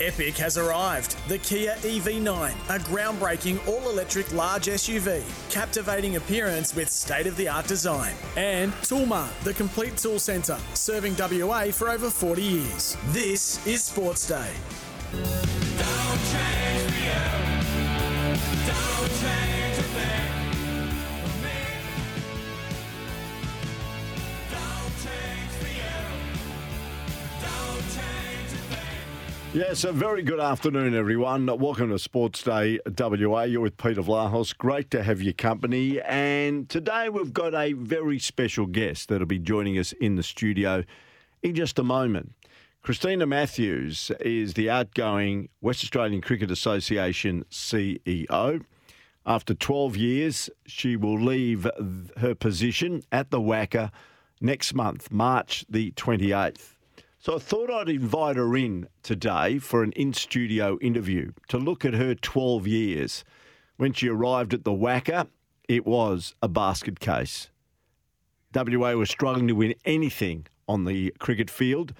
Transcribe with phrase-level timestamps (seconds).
[0.00, 1.16] Epic has arrived.
[1.28, 7.48] The Kia EV9, a groundbreaking all electric large SUV, captivating appearance with state of the
[7.48, 8.14] art design.
[8.34, 12.96] And Toolmart, the complete tool centre, serving WA for over 40 years.
[13.08, 14.50] This is Sports Day.
[29.52, 31.46] Yes, a very good afternoon, everyone.
[31.46, 33.42] Welcome to Sports Day WA.
[33.42, 34.56] You're with Peter Vlahos.
[34.56, 36.00] Great to have your company.
[36.02, 40.84] And today we've got a very special guest that'll be joining us in the studio
[41.42, 42.32] in just a moment.
[42.82, 48.64] Christina Matthews is the outgoing West Australian Cricket Association CEO.
[49.26, 51.66] After 12 years, she will leave
[52.18, 53.90] her position at the WACA
[54.40, 56.76] next month, March the 28th.
[57.22, 61.84] So I thought I'd invite her in today for an in studio interview to look
[61.84, 63.24] at her 12 years.
[63.76, 65.28] When she arrived at the WACA,
[65.68, 67.50] it was a basket case.
[68.54, 71.92] WA was struggling to win anything on the cricket field.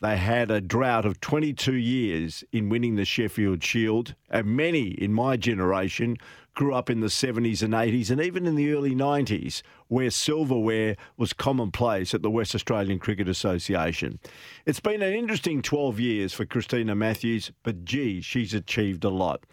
[0.00, 5.12] They had a drought of 22 years in winning the Sheffield Shield, and many in
[5.12, 6.18] my generation
[6.54, 10.96] grew up in the 70s and 80s and even in the early 90s, where silverware
[11.16, 14.18] was commonplace at the West Australian Cricket Association.
[14.66, 19.44] It's been an interesting 12 years for Christina Matthews, but gee, she's achieved a lot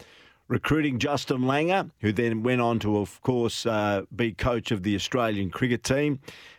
[0.50, 4.96] recruiting Justin Langer, who then went on to, of course, uh, be coach of the
[4.96, 6.18] Australian cricket team,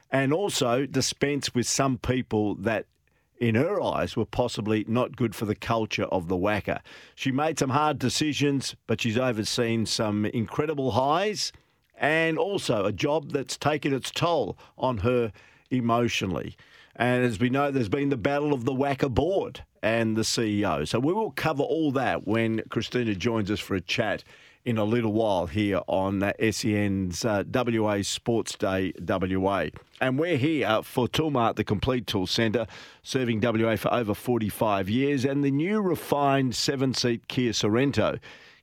[0.10, 2.86] and also dispense with some people that
[3.42, 6.80] in her eyes, were possibly not good for the culture of the WACA.
[7.16, 11.52] She made some hard decisions, but she's overseen some incredible highs
[11.98, 15.32] and also a job that's taken its toll on her
[15.72, 16.56] emotionally.
[16.96, 20.88] And as we know, there's been the battle of the WACA board and the CEO.
[20.88, 24.24] So we will cover all that when Christina joins us for a chat
[24.64, 29.68] in a little while here on SEN's uh, WA Sports Day WA.
[30.00, 32.68] And we're here for Toolmart, the complete tool centre,
[33.04, 38.20] serving WA for over 45 years, and the new refined seven seat Kia Sorento,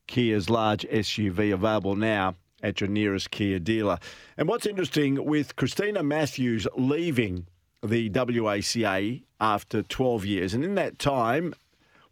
[0.06, 3.98] Kia's large SUV, available now at your nearest Kia dealer.
[4.36, 7.46] And what's interesting with Christina Matthews leaving
[7.82, 11.54] the WACA after 12 years, and in that time,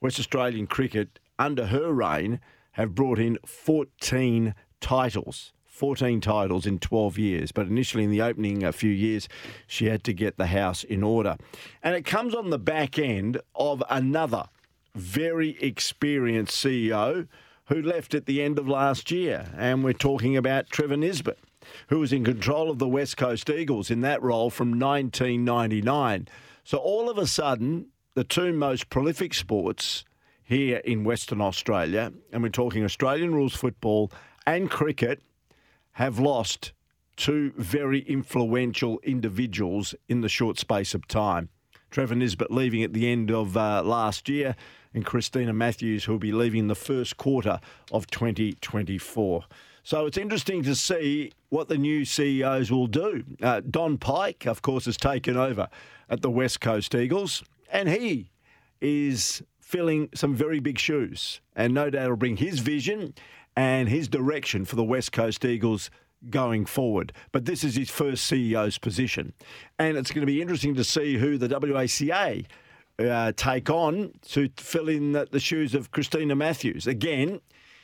[0.00, 2.40] West Australian cricket under her reign
[2.76, 5.52] have brought in 14 titles.
[5.64, 9.28] 14 titles in 12 years, but initially in the opening a few years,
[9.66, 11.36] she had to get the house in order.
[11.82, 14.44] And it comes on the back end of another
[14.94, 17.28] very experienced CEO
[17.66, 19.50] who left at the end of last year.
[19.56, 21.38] And we're talking about Trevor Nisbett,
[21.88, 26.28] who was in control of the West Coast Eagles in that role from 1999.
[26.62, 30.04] So all of a sudden, the two most prolific sports
[30.46, 34.12] here in Western Australia, and we're talking Australian rules football
[34.46, 35.20] and cricket,
[35.92, 36.72] have lost
[37.16, 41.48] two very influential individuals in the short space of time.
[41.90, 44.54] Trevor Nisbett leaving at the end of uh, last year,
[44.94, 49.44] and Christina Matthews, who will be leaving the first quarter of 2024.
[49.82, 53.24] So it's interesting to see what the new CEOs will do.
[53.42, 55.68] Uh, Don Pyke, of course, has taken over
[56.08, 58.30] at the West Coast Eagles, and he
[58.80, 61.40] is filling some very big shoes.
[61.56, 63.14] And no doubt will bring his vision
[63.56, 65.90] and his direction for the West Coast Eagles
[66.30, 67.12] going forward.
[67.32, 69.32] But this is his first CEO's position.
[69.76, 72.46] And it's going to be interesting to see who the WACA
[73.00, 76.86] uh, take on to fill in the, the shoes of Christina Matthews.
[76.86, 77.40] Again,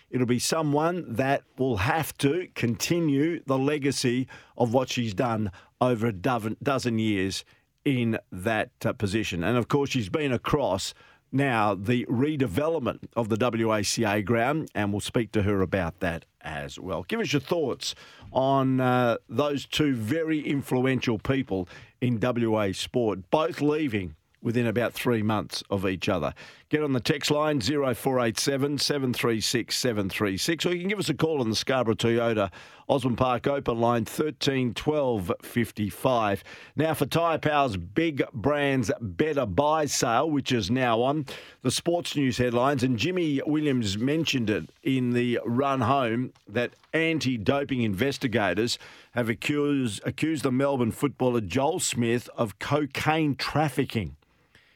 [0.09, 6.07] it'll be someone that will have to continue the legacy of what she's done over
[6.07, 7.45] a dozen, years
[7.85, 9.43] in that uh, position.
[9.43, 10.95] And of course, she's been across
[11.33, 16.79] now the redevelopment of the WACA ground, and we'll speak to her about that as
[16.79, 17.05] well.
[17.05, 17.95] Give us your thoughts
[18.33, 21.69] on uh, those two very influential people
[22.01, 26.35] in WA sport, both leaving within about three months of each other.
[26.69, 31.41] Get on the text line 0487 736 736, or you can give us a call
[31.41, 32.51] on the Scarborough Toyota
[32.89, 36.45] Osborne Park open line 13 12 55.
[36.77, 41.27] Now for Tyre Power's Big Brands Better Buy sale, which is now on.
[41.63, 47.37] The sports news headlines, and Jimmy Williams mentioned it in the run home that anti
[47.37, 48.79] doping investigators
[49.13, 54.17] have accused, accused the Melbourne footballer Joel Smith of cocaine trafficking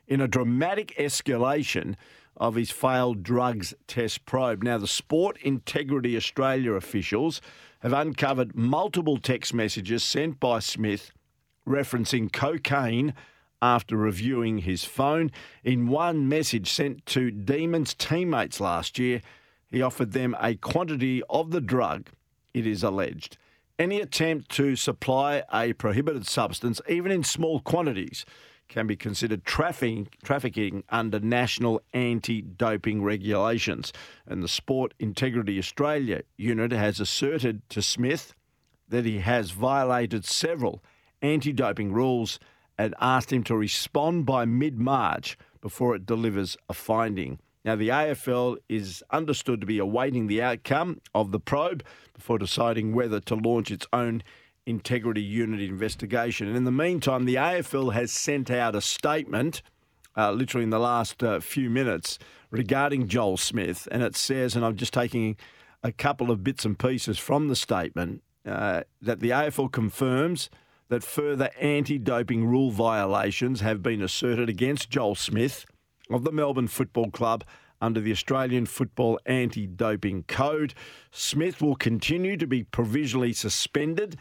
[0.06, 1.94] in a dramatic escalation
[2.36, 4.62] of his failed drugs test probe.
[4.62, 7.40] Now, the Sport Integrity Australia officials
[7.80, 11.10] have uncovered multiple text messages sent by Smith
[11.66, 13.14] referencing cocaine
[13.60, 15.30] after reviewing his phone.
[15.64, 19.22] In one message sent to Demons teammates last year,
[19.70, 22.10] he offered them a quantity of the drug,
[22.54, 23.36] it is alleged.
[23.78, 28.24] Any attempt to supply a prohibited substance, even in small quantities,
[28.68, 33.92] can be considered trafficking, trafficking under national anti doping regulations.
[34.26, 38.34] And the Sport Integrity Australia unit has asserted to Smith
[38.88, 40.82] that he has violated several
[41.22, 42.38] anti doping rules
[42.78, 47.38] and asked him to respond by mid March before it delivers a finding.
[47.64, 51.82] Now, the AFL is understood to be awaiting the outcome of the probe
[52.14, 54.22] before deciding whether to launch its own
[54.66, 56.48] integrity unit investigation.
[56.48, 59.62] And in the meantime, the AFL has sent out a statement,
[60.16, 62.18] uh, literally in the last uh, few minutes,
[62.50, 63.86] regarding Joel Smith.
[63.90, 65.36] And it says, and I'm just taking
[65.82, 70.50] a couple of bits and pieces from the statement, uh, that the AFL confirms
[70.88, 75.64] that further anti doping rule violations have been asserted against Joel Smith
[76.10, 77.44] of the Melbourne Football Club
[77.80, 80.74] under the Australian Football Anti Doping Code.
[81.10, 84.16] Smith will continue to be provisionally suspended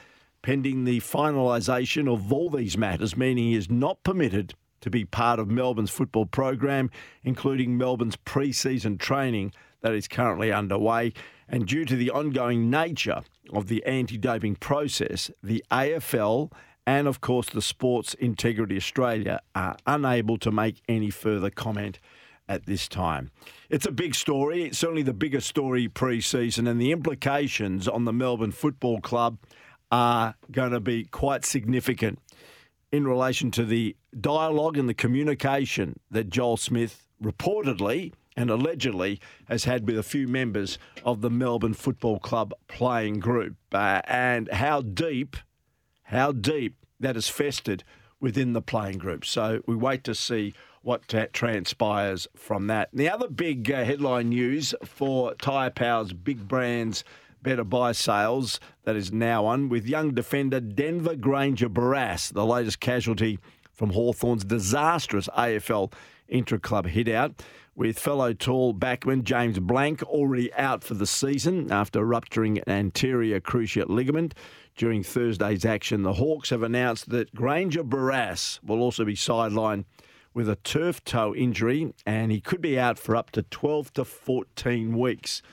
[0.46, 5.40] pending the finalisation of all these matters, meaning he is not permitted to be part
[5.40, 6.92] of Melbourne's football program,
[7.24, 11.14] including Melbourne's pre season training that is currently underway.
[11.50, 16.52] And due to the ongoing nature of the anti doping process, the AFL
[16.86, 21.98] and, of course, the Sports Integrity Australia are unable to make any further comment
[22.48, 23.32] at this time.
[23.72, 24.66] It's a big story.
[24.66, 29.40] It's certainly the biggest story pre season, and the implications on the Melbourne Football Club
[29.92, 32.20] are going to be quite significant
[32.92, 39.64] in relation to the dialogue and the communication that Joel Smith reportedly and allegedly has
[39.64, 44.82] had with a few members of the Melbourne Football Club playing group, uh, and how
[44.82, 45.38] deep,
[46.04, 47.84] how deep that has festered
[48.20, 49.26] within the playing group.
[49.26, 52.92] So we wait to see what transpires from that.
[52.92, 57.04] And the other big uh, headline news for Tyre Power's big brands
[57.46, 62.80] better buy sales that is now on with young defender Denver Grainger Barras, the latest
[62.80, 63.38] casualty
[63.72, 65.94] from Hawthorn's disastrous AFL
[66.28, 67.44] intra-club hit-out,
[67.76, 73.40] with fellow tall backman James Blanck already out for the season after rupturing an anterior
[73.40, 74.34] cruciate ligament.
[74.76, 79.86] During Thursday's action, the Hawks have announced that Granger Barrass will also be sidelined
[80.34, 84.04] with a turf toe injury and he could be out for up to 12 to
[84.04, 85.44] 14 weeks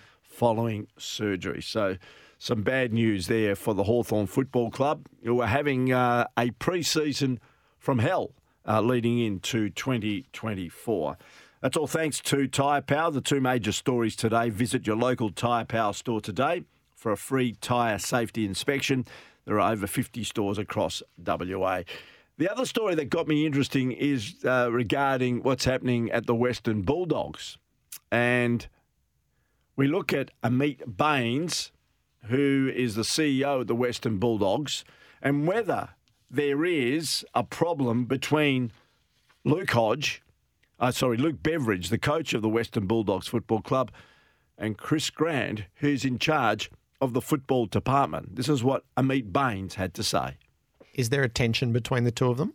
[0.42, 1.62] following surgery.
[1.62, 1.98] So,
[2.36, 6.82] some bad news there for the Hawthorn Football Club, who are having uh, a pre
[6.82, 7.38] season
[7.78, 8.32] from hell
[8.66, 11.16] uh, leading into 2024.
[11.60, 13.12] That's all thanks to Tyre Power.
[13.12, 14.48] The two major stories today.
[14.48, 16.64] Visit your local Tyre Power store today
[16.96, 19.06] for a free tyre safety inspection.
[19.44, 21.82] There are over 50 stores across WA.
[22.38, 26.82] The other story that got me interesting is uh, regarding what's happening at the Western
[26.82, 27.58] Bulldogs.
[28.10, 28.66] And
[29.76, 31.72] we look at Ameet Bains,
[32.24, 34.84] who is the CEO of the Western Bulldogs,
[35.20, 35.90] and whether
[36.30, 38.72] there is a problem between
[39.44, 40.22] Luke Hodge,
[40.78, 43.90] uh, sorry, Luke Beveridge, the coach of the Western Bulldogs Football Club,
[44.58, 46.70] and Chris Grant, who's in charge
[47.00, 48.36] of the football department.
[48.36, 50.36] This is what Ameet Bains had to say.
[50.94, 52.52] Is there a tension between the two of them?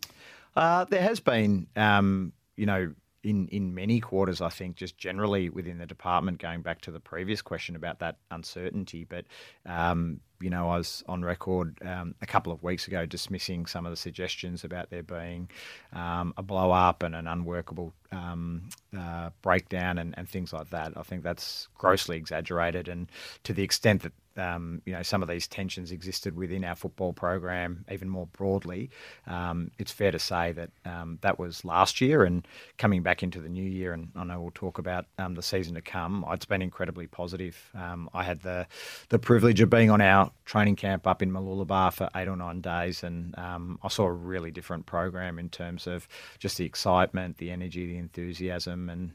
[0.56, 2.94] Uh, there has been, um, you know,
[3.28, 7.00] in, in many quarters, I think, just generally within the department, going back to the
[7.00, 9.04] previous question about that uncertainty.
[9.04, 9.26] But,
[9.66, 13.84] um, you know, I was on record um, a couple of weeks ago dismissing some
[13.84, 15.50] of the suggestions about there being
[15.92, 20.94] um, a blow up and an unworkable um, uh, breakdown and, and things like that.
[20.96, 22.88] I think that's grossly exaggerated.
[22.88, 23.10] And
[23.44, 27.12] to the extent that um, you know some of these tensions existed within our football
[27.12, 28.90] program, even more broadly.
[29.26, 33.40] Um, it's fair to say that um, that was last year, and coming back into
[33.40, 36.24] the new year, and I know we'll talk about um, the season to come.
[36.30, 37.70] It's been incredibly positive.
[37.74, 38.66] Um, I had the
[39.08, 42.60] the privilege of being on our training camp up in Mooloolaba for eight or nine
[42.60, 47.38] days, and um, I saw a really different program in terms of just the excitement,
[47.38, 49.12] the energy, the enthusiasm, and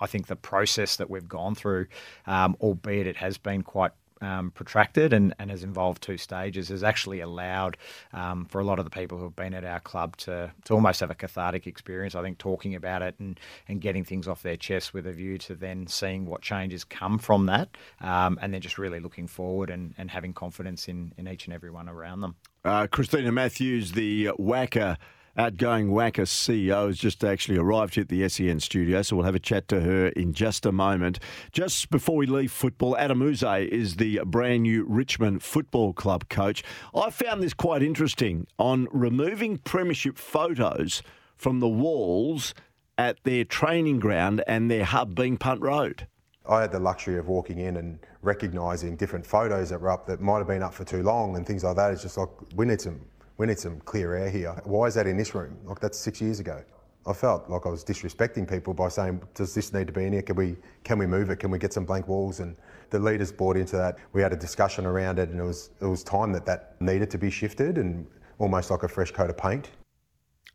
[0.00, 1.86] I think the process that we've gone through,
[2.28, 7.20] albeit it has been quite um, protracted and, and has involved two stages, has actually
[7.20, 7.76] allowed
[8.12, 10.74] um, for a lot of the people who have been at our club to, to
[10.74, 12.14] almost have a cathartic experience.
[12.14, 15.38] I think talking about it and, and getting things off their chest with a view
[15.38, 19.70] to then seeing what changes come from that um, and then just really looking forward
[19.70, 22.36] and, and having confidence in, in each and every one around them.
[22.64, 24.98] Uh, Christina Matthews, the WACA
[25.36, 29.34] outgoing WACA CEO has just actually arrived here at the SEN studio, so we'll have
[29.34, 31.18] a chat to her in just a moment.
[31.52, 36.62] Just before we leave football, Adem Yze is the brand new Richmond Football Club coach.
[36.94, 41.02] I found this quite interesting on removing premiership photos
[41.36, 42.54] from the walls
[42.98, 46.06] at their training ground and their hub being Punt Road.
[46.48, 50.20] I had the luxury of walking in and recognising different photos that were up that
[50.20, 51.92] might have been up for too long and things like that.
[51.92, 53.00] It's just like we need some
[53.40, 54.52] we need some clear air here.
[54.64, 55.56] Why is that in this room?
[55.64, 56.62] Like that's six years ago.
[57.06, 60.12] I felt like I was disrespecting people by saying, "Does this need to be in
[60.12, 60.20] here?
[60.20, 61.36] Can we can we move it?
[61.36, 62.54] Can we get some blank walls?" And
[62.90, 63.96] the leaders bought into that.
[64.12, 67.10] We had a discussion around it, and it was it was time that that needed
[67.12, 68.06] to be shifted and
[68.38, 69.70] almost like a fresh coat of paint.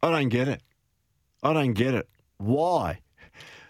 [0.04, 0.62] I don't get it.
[1.42, 2.08] I don't get it.
[2.38, 3.00] Why?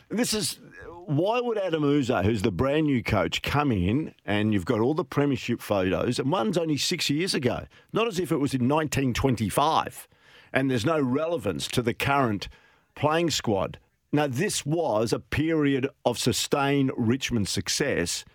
[0.10, 0.60] This is
[1.08, 4.94] why would Adem Yze, who's the brand new coach, come in and you've got all
[4.94, 8.68] the premiership photos, and one's only six years ago, not as if it was in
[8.68, 10.08] 1925,
[10.54, 12.48] and there's no relevance to the current
[12.96, 13.80] playing squad.
[14.12, 18.26] Now, this was a period of sustained Richmond success,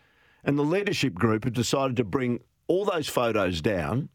[0.45, 4.09] and the leadership group have decided to bring all those photos down,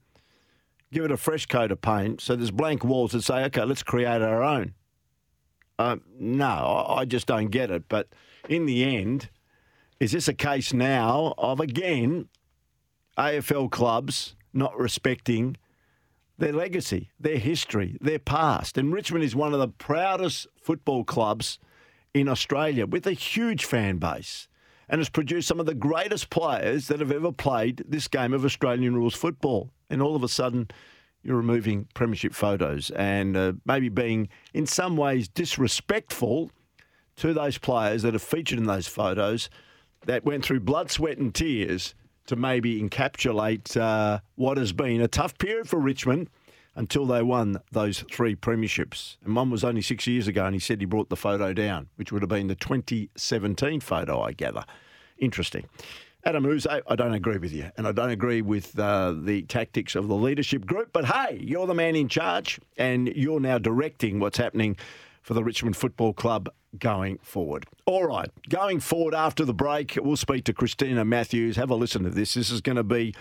[0.92, 3.84] give it a fresh coat of paint, so there's blank walls that say, okay, let's
[3.84, 4.74] create our own.
[5.78, 7.84] Uh, no, I just don't get it.
[7.90, 8.08] But
[8.50, 9.30] in the end,
[10.00, 12.28] is this a case now of, again,
[13.18, 15.58] AFL clubs not respecting
[16.38, 18.78] their legacy, their history, their past?
[18.78, 21.60] And Richmond is one of the proudest football clubs
[22.14, 24.48] in Australia with a huge fan base
[24.88, 28.46] and has produced some of the greatest players that have ever played this game of
[28.46, 29.72] Australian rules football.
[29.90, 30.70] And all of a sudden,
[31.24, 36.52] you're removing premiership photos and uh, maybe being, in some ways, disrespectful
[37.18, 39.50] to those players that are featured in those photos
[40.06, 41.96] that went through blood, sweat, and tears
[42.28, 46.30] to maybe encapsulate uh, what has been a tough period for Richmond
[46.76, 49.18] until they won those three premierships.
[49.24, 51.88] And one was only six years ago, and he said he brought the photo down,
[51.96, 54.66] which would have been the 2017 photo, I gather.
[55.18, 55.66] Interesting.
[56.26, 59.96] Adem Yze, I don't agree with you, and I don't agree with uh, the tactics
[59.96, 60.90] of the leadership group.
[60.92, 64.76] But hey, you're the man in charge, and you're now directing what's happening
[65.22, 67.66] for the Richmond Football Club going forward.
[67.86, 71.56] All right, going forward after the break, we'll speak to Christina Matthews.
[71.56, 72.34] Have a listen to this.
[72.34, 73.14] This is going to be,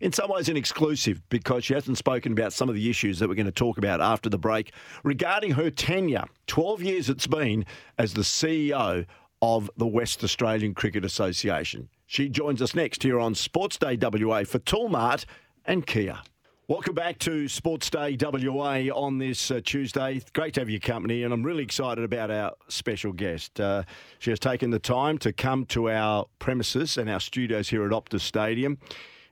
[0.00, 3.28] in some ways, an exclusive because she hasn't spoken about some of the issues that
[3.28, 4.72] we're going to talk about after the break
[5.04, 6.24] regarding her tenure.
[6.46, 7.64] 12 years it's been
[7.98, 9.06] as the CEO
[9.42, 11.88] of the West Australian Cricket Association.
[12.06, 15.24] She joins us next here on Sports Day WA for Toolmart
[15.64, 16.20] and Kia.
[16.68, 20.20] Welcome back to Sports Day WA on this uh, Tuesday.
[20.32, 23.60] Great to have your company, and I'm really excited about our special guest.
[23.60, 23.84] Uh,
[24.18, 27.92] she has taken the time to come to our premises and our studios here at
[27.92, 28.78] Optus Stadium.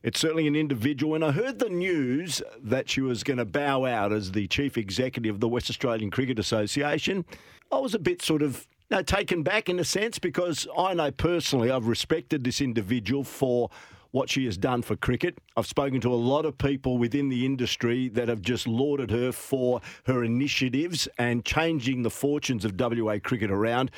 [0.05, 3.85] It's certainly an individual, and I heard the news that she was going to bow
[3.85, 7.25] out as the chief executive of the West Australian Cricket Association.
[7.73, 11.11] I was a bit sort of no, taken back in a sense because I know
[11.11, 13.71] personally I've respected this individual for
[14.15, 15.37] what she has done for cricket.
[15.57, 19.33] I've spoken to a lot of people within the industry that have just lauded her
[19.33, 23.91] for her initiatives and changing the fortunes of WA cricket around.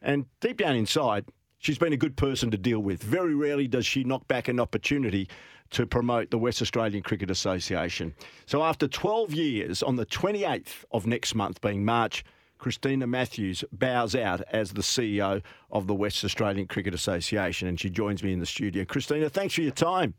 [0.00, 1.26] And deep down inside,
[1.58, 3.02] she's been a good person to deal with.
[3.02, 5.28] Very rarely does she knock back an opportunity
[5.72, 8.14] to promote the West Australian Cricket Association.
[8.46, 12.24] So after 12 years, on the 28th of next month, being March,
[12.58, 17.88] Christina Matthews bows out as the CEO of the West Australian Cricket Association, and she
[17.88, 18.84] joins me in the studio.
[18.84, 20.14] Christina, thanks for your time.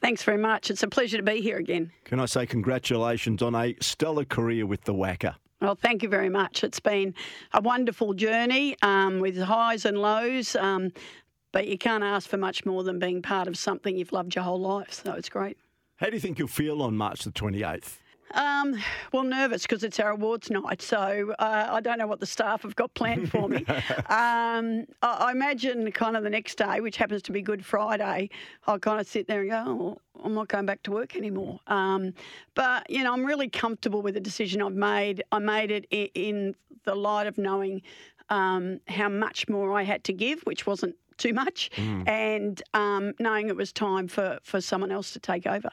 [0.00, 0.70] Thanks very much.
[0.70, 1.92] It's a pleasure to be here again.
[2.04, 5.34] Can I say congratulations on a stellar career with the WACA?
[5.60, 6.64] Well, thank you very much.
[6.64, 7.14] It's been
[7.52, 10.56] a wonderful journey um, with highs and lows.
[10.56, 10.92] Um,
[11.52, 14.42] but you can't ask for much more than being part of something you've loved your
[14.42, 14.92] whole life.
[14.92, 15.58] So it's great.
[15.96, 17.98] How do you think you'll feel on March the 28th?
[18.32, 18.76] Um,
[19.12, 22.62] well, nervous because it's our awards night, so uh, I don't know what the staff
[22.62, 23.64] have got planned for me.
[24.08, 28.30] um, I, I, imagine kind of the next day, which happens to be Good Friday,
[28.66, 31.60] I'll kind of sit there and go, oh, I'm not going back to work anymore.
[31.66, 32.14] Um,
[32.54, 35.22] but you know, I'm really comfortable with the decision I've made.
[35.32, 37.82] I made it in, in the light of knowing
[38.30, 42.08] um, how much more I had to give, which wasn't too much, mm.
[42.08, 45.70] and um, knowing it was time for, for someone else to take over.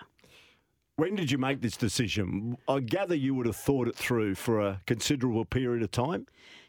[0.99, 2.57] When did you make this decision?
[2.67, 6.25] I gather you would have thought it through for a considerable period of time.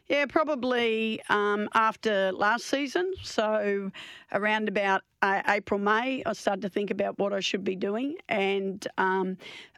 [0.07, 3.11] Yeah, probably um, after last season.
[3.21, 3.91] So
[4.31, 8.15] around about uh, April, May, I started to think about what I should be doing
[8.29, 9.35] and um,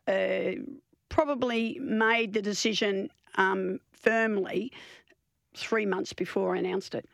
[0.08, 0.52] uh,
[1.10, 4.72] probably made the decision um, firmly
[5.56, 7.10] three months before I announced it.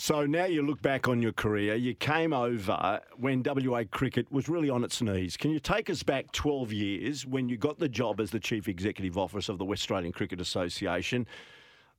[0.00, 4.48] So now you look back on your career, you came over when WA cricket was
[4.48, 5.36] really on its knees.
[5.36, 8.68] Can you take us back 12 years when you got the job as the Chief
[8.68, 11.26] Executive Officer of the West Australian Cricket Association?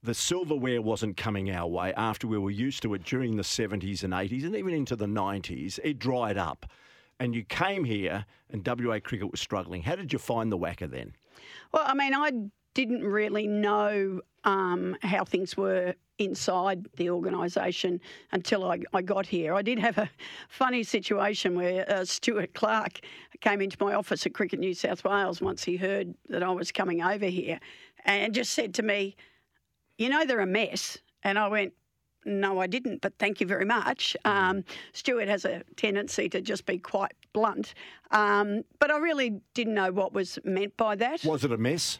[0.02, 4.06] The silverware wasn't coming our way after we were used to it during the 70s
[4.06, 5.78] and 80s and even into the 90s.
[5.84, 6.72] It dried up.
[7.20, 9.82] And you came here and WA cricket was struggling.
[9.82, 11.18] How did you find the WACA then?
[11.74, 12.32] Well, I mean, I
[12.80, 18.00] didn't really know um, how things were inside the organisation
[18.32, 19.54] until I, I, got here.
[19.54, 20.10] I did have a
[20.48, 23.02] funny situation where uh, Stuart Clark
[23.42, 26.72] came into my office at Cricket New South Wales once he heard that I was
[26.72, 27.60] coming over here
[28.06, 29.18] and just said to me,
[29.98, 31.00] You know, they're a mess.
[31.24, 31.74] And I went,
[32.24, 34.16] no, I didn't, but thank you very much.
[34.24, 37.74] Um, Stuart has a tendency to just be quite blunt,
[38.12, 41.26] um, but I really didn't know what was meant by that.
[41.26, 42.00] Was it a mess?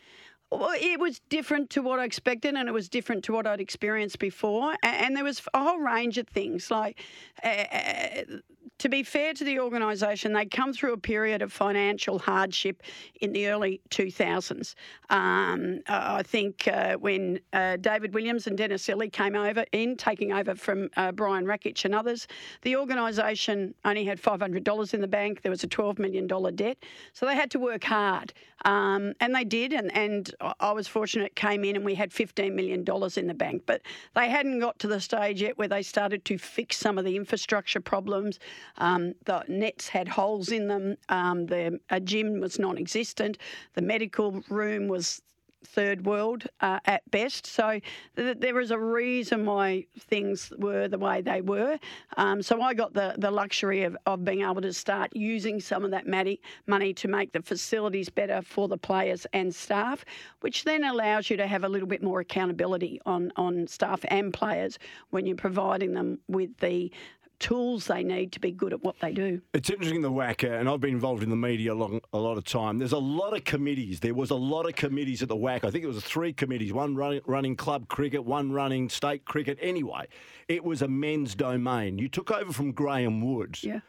[0.52, 3.62] Well, it was different to what I expected, and it was different to what I'd
[3.62, 4.76] experienced before.
[4.82, 6.72] And, there was a whole range of things.
[6.72, 7.00] Like,
[7.44, 8.24] uh,
[8.80, 12.82] to be fair to the organisation, they'd come through a period of financial hardship
[13.22, 14.74] in the early 2000s.
[15.10, 20.32] Um, I think uh, when uh, David Williams and Dennis Lillee came over in, taking
[20.32, 22.28] over from uh, Brian Rakich and others,
[22.62, 25.42] the organisation only had $500 in the bank.
[25.42, 26.78] There was a $12 million debt.
[27.14, 28.34] So they had to work hard.
[28.66, 32.54] Um, and they did, and, and I was fortunate, came in and we had $15
[32.54, 32.84] million
[33.16, 33.64] in the bank.
[33.66, 33.82] But
[34.16, 37.16] they hadn't got to the stage yet where they started to fix some of the
[37.16, 38.40] infrastructure problems.
[38.78, 40.98] Um, the nets had holes in them.
[41.10, 43.38] Um, the gym was non-existent.
[43.74, 45.22] The medical room was
[45.66, 47.46] third world uh, at best.
[47.46, 47.80] So
[48.16, 51.78] th- there was a reason why things were the way they were.
[52.18, 55.84] Um, so I got the, the luxury of, of being able to start using some
[55.84, 60.06] of that money to make the facilities better for the players and staff,
[60.42, 64.34] which then allows you to have a little bit more accountability on, on staff and
[64.34, 66.92] players when you're providing them with the
[67.40, 69.42] tools they need to be good at what they do.
[69.54, 72.38] It's interesting, the WACA, and I've been involved in the media a, long, a lot
[72.38, 72.78] of time.
[72.78, 74.00] There's a lot of committees.
[74.00, 75.66] There was a lot of committees at the WACA.
[75.66, 79.58] I think it was three committees, one running, running club cricket, one running state cricket.
[79.62, 80.08] Anyway,
[80.48, 81.98] it was a men's domain.
[81.98, 83.64] You took over from Graham Woods.
[83.64, 83.80] Yeah.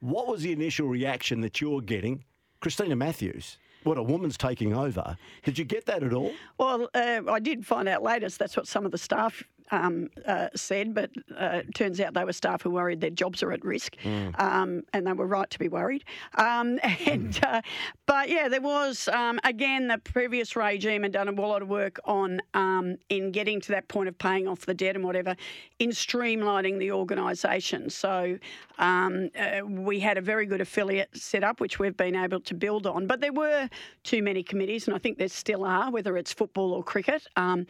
[0.00, 2.24] What was the initial reaction that you were getting?
[2.60, 5.16] Christina Matthews what a woman's taking over.
[5.44, 6.32] Did you get that at all?
[6.58, 8.28] Well, uh, I did find out later.
[8.28, 12.14] So that's what some of the staff um, uh, said, but uh, it turns out
[12.14, 14.38] they were staff who worried their jobs are at risk, mm.
[14.40, 16.04] um, and they were right to be worried.
[16.36, 17.44] Um, and mm.
[17.44, 17.62] uh,
[18.06, 21.98] but yeah, there was um, again the previous regime had done a lot of work
[22.04, 25.36] on um, in getting to that point of paying off the debt and whatever,
[25.78, 27.90] in streamlining the organisation.
[27.90, 28.38] So
[28.78, 32.54] um, uh, we had a very good affiliate set up, which we've been able to
[32.54, 33.06] build on.
[33.06, 33.68] But there were
[34.04, 37.26] too many committees, and I think there still are, whether it's football or cricket.
[37.36, 37.66] Um,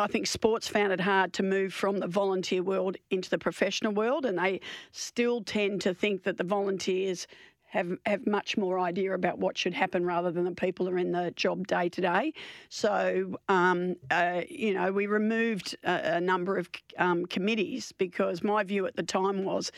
[0.00, 3.92] I think sports found it hard to move from the volunteer world into the professional
[3.92, 4.60] world, and they
[4.92, 7.26] still tend to think that the volunteers
[7.66, 10.98] have have much more idea about what should happen rather than the people who are
[10.98, 12.32] in the job day to day.
[12.68, 18.64] So, um, uh, you know, we removed a, a number of um, committees because my
[18.64, 19.70] view at the time was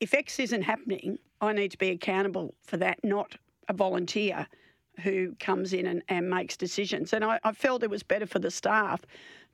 [0.00, 3.36] if X isn't happening, I need to be accountable for that, not
[3.68, 4.48] a volunteer
[5.02, 7.12] who comes in and, and makes decisions.
[7.12, 9.02] And I, I felt it was better for the staff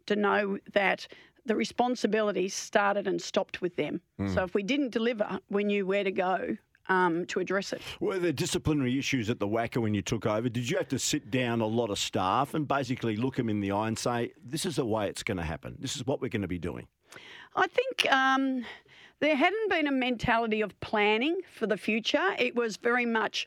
[0.07, 1.07] to know that
[1.46, 4.00] the responsibility started and stopped with them.
[4.18, 4.35] Mm.
[4.35, 6.57] So if we didn't deliver, we knew where to go
[6.88, 7.81] um, to address it.
[8.00, 10.48] Were there disciplinary issues at the WACA when you took over?
[10.48, 13.61] Did you have to sit down a lot of staff and basically look them in
[13.61, 15.76] the eye and say, this is the way it's going to happen?
[15.79, 16.87] This is what we're going to be doing?
[17.57, 18.64] I think um,
[19.20, 22.35] there hadn't been a mentality of planning for the future.
[22.38, 23.46] It was very much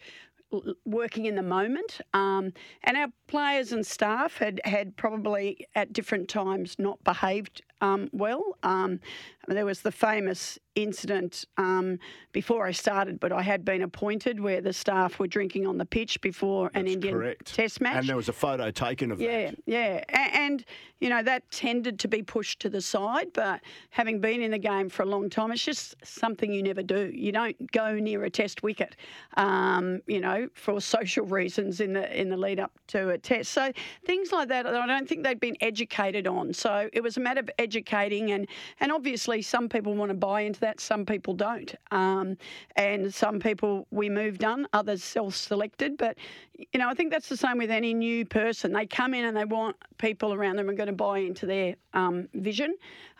[0.85, 2.01] working in the moment.
[2.13, 8.09] Um, and our players and staff had, had probably at different times not behaved um,
[8.11, 8.52] well.
[8.63, 8.99] Um,
[9.47, 11.99] there was the famous incident um,
[12.31, 15.85] before I started, but I had been appointed where the staff were drinking on the
[15.85, 17.53] pitch before an Indian correct.
[17.53, 17.97] Test match.
[17.97, 19.59] And there was a photo taken of Yeah, that.
[19.65, 20.03] yeah.
[20.09, 20.63] A- And,
[21.01, 24.57] you know, that tended to be pushed to the side, but having been in the
[24.57, 27.11] game for a long time, it's just something you never do.
[27.13, 28.95] You don't go near a test wicket,
[29.35, 33.51] um, you know, for social reasons in the in the lead up to a test.
[33.51, 33.71] So
[34.05, 36.53] things like that, I don't think they'd been educated on.
[36.53, 38.47] So it was a matter of educating, and,
[38.79, 41.73] and obviously some people want to buy into that, some people don't.
[41.91, 42.37] Um,
[42.75, 45.97] and some people we moved on, others self selected.
[45.97, 46.17] But,
[46.57, 48.73] you know, I think that's the same with any new person.
[48.73, 51.75] They come in and they want people around them are going to buy into their
[51.93, 52.75] um, vision.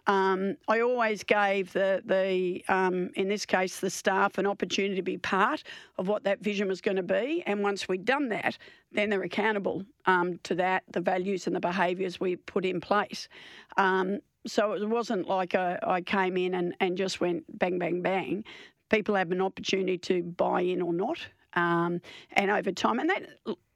[0.06, 5.02] Um, I always gave the the um, in this case the staff an opportunity to
[5.02, 5.64] be part
[5.98, 8.58] of what that vision was going to be, and once we'd done that,
[8.92, 13.30] then they're accountable um, to that, the values and the behaviours we put in place.
[13.78, 18.02] Um, so it wasn't like I, I came in and, and just went bang bang
[18.02, 18.44] bang.
[18.90, 21.18] People have an opportunity to buy in or not,
[21.54, 22.02] um,
[22.34, 23.24] and over time, and that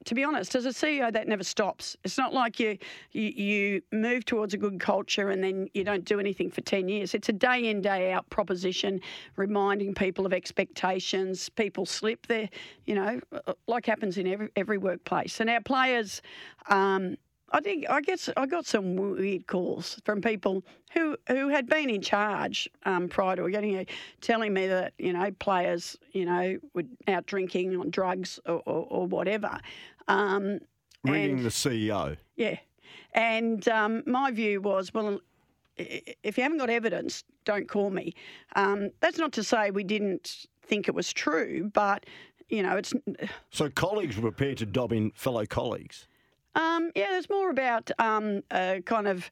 [0.07, 1.97] to be honest, as a CEO, that never stops.
[2.05, 2.77] It's not like you,
[3.11, 6.87] you you move towards a good culture and then you don't do anything for ten
[6.87, 7.13] years.
[7.13, 9.01] It's a day in day out proposition,
[9.35, 11.49] reminding people of expectations.
[11.49, 12.49] People slip there,
[12.85, 13.19] you know,
[13.67, 15.41] like happens in every every workplace.
[15.41, 16.21] And our players.
[16.69, 17.17] Um,
[17.51, 21.89] I think I guess I got some weird calls from people who who had been
[21.89, 23.85] in charge um, prior to getting a,
[24.21, 28.85] telling me that you know players you know were out drinking on drugs or, or,
[28.89, 29.59] or whatever.
[30.07, 30.59] Um,
[31.03, 32.17] Ringing and- the CEO.
[32.35, 32.57] yeah,
[33.13, 35.19] and um, my view was well.
[35.77, 38.15] If you haven't got evidence, don't call me.
[38.55, 42.05] Um, that's not to say we didn't think it was true, but
[42.49, 42.93] you know, it's
[43.51, 46.07] So colleagues were prepared to dob in fellow colleagues.
[46.57, 49.29] Um, yeah, there's more about um, uh, kind of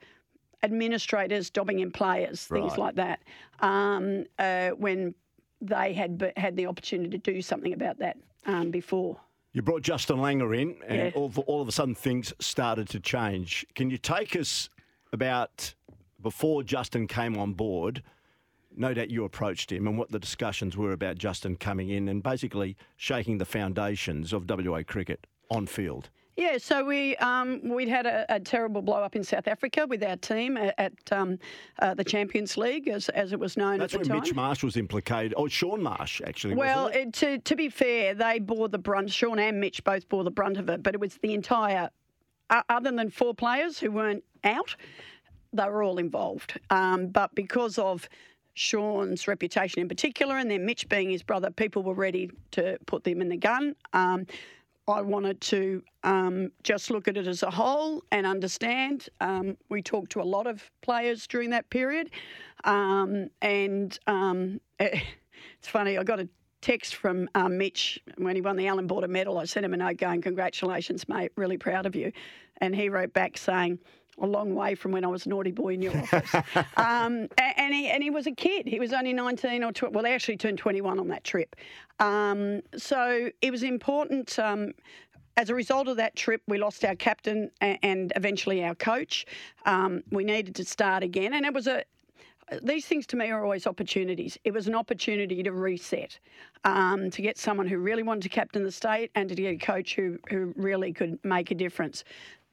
[0.64, 2.80] administrators dobbing in players, things Right.
[2.80, 3.20] like that,
[3.60, 5.14] um, uh, when
[5.62, 9.18] they had had the opportunity to do something about that um, before.
[9.54, 11.12] You brought Justin Langer in, and Yeah.
[11.16, 13.66] all, of, all of a sudden things started to change.
[13.74, 14.70] Can you take us
[15.14, 15.74] about
[16.22, 18.04] before Justin came on board?
[18.78, 22.22] No doubt you approached him, and what the discussions were about Justin coming in and
[22.22, 26.10] basically shaking the foundations of WA cricket on field.
[26.38, 30.04] Yeah, so we um, we'd had a, a terrible blow up in South Africa with
[30.04, 31.40] our team at, at um,
[31.80, 34.28] uh, the Champions League, as, as it was known That's at the when time.
[34.28, 35.34] Mitch Marsh was implicated.
[35.38, 36.56] Oh, Shaun Marsh, actually.
[36.56, 36.96] Well, it?
[36.96, 39.12] it, to, to be fair, they bore the brunt.
[39.12, 41.90] Shaun and Mitch both bore the brunt of it, but it was the entire,
[42.50, 44.76] uh, other than four players who weren't out,
[45.54, 46.60] they were all involved.
[46.70, 48.10] Um, but because of
[48.56, 53.06] Shaun's reputation in particular, and then Mitch being his brother, people were ready to put
[53.06, 53.76] them in the gun.
[53.94, 54.28] Um,
[54.88, 59.10] I wanted to um, just look at it as a whole and understand.
[59.20, 62.12] Um, we talked to a lot of players during that period,
[62.66, 65.04] um, and um, it's
[65.64, 65.98] funny.
[65.98, 66.30] I got a
[66.62, 69.40] text from um, Mitch when he won the Allan Border Medal.
[69.40, 71.32] I sent him a note going, "Congratulations, mate!
[71.36, 72.12] Really proud of you,"
[72.62, 73.80] and he wrote back saying.
[74.22, 76.34] A long way from when I was a naughty boy in your office,
[76.78, 78.66] um, and he and he was a kid.
[78.66, 81.56] He was only nineteen or tw- well, he actually turned twenty one on that trip.
[82.00, 84.40] Um, so it was important.
[84.40, 84.72] Um,
[85.38, 89.26] as a result of that trip, we lost our captain and eventually our coach.
[89.66, 91.84] Um, we needed to start again, and it was a.
[92.62, 94.38] These things to me are always opportunities.
[94.44, 96.20] It was an opportunity to reset,
[96.64, 99.58] um, to get someone who really wanted to captain the state, and to get a
[99.58, 102.04] coach who who really could make a difference.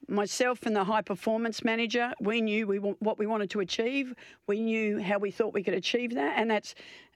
[0.09, 4.15] Myself and the high performance manager, we knew we what we wanted to achieve.
[4.47, 6.75] We knew how we thought we could achieve that, and that's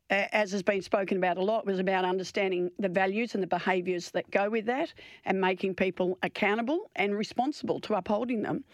[0.09, 4.11] as has been spoken about a lot, was about understanding the values and the behaviours
[4.13, 4.93] that go with that
[5.25, 8.65] and making people accountable and responsible to upholding them.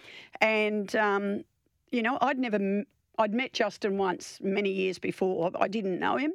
[0.41, 1.45] And, um,
[1.91, 2.85] you know, I'd never.
[3.19, 5.51] I'd met Justin once many years before.
[5.61, 6.33] I didn't know him.